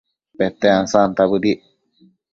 [0.37, 1.59] Pete ansanta bëdic